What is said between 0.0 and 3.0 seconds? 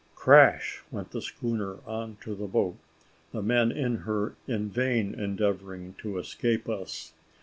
Crash went the schooner on to the boat,